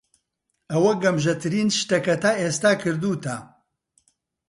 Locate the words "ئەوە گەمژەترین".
0.71-1.69